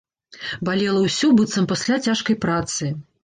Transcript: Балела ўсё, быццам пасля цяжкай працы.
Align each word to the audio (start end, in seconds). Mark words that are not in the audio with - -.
Балела 0.69 1.03
ўсё, 1.03 1.29
быццам 1.39 1.69
пасля 1.73 2.01
цяжкай 2.09 2.41
працы. 2.47 2.93